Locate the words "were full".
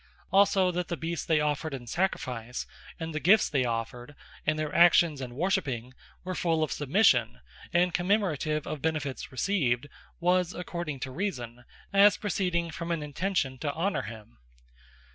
6.23-6.63